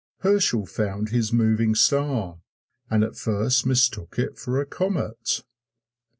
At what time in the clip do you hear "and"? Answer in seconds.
2.89-3.03